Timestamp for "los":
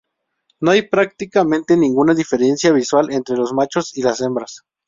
3.37-3.53